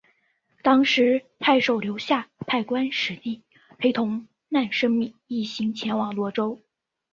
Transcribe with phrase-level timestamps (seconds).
[0.63, 3.41] 当时太守刘夏派官吏
[3.77, 6.57] 陪同难升米一行前往洛阳。